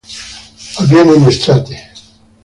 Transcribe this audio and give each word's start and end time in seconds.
Avviene 0.79 1.13
in 1.13 1.27
estate. 1.27 1.75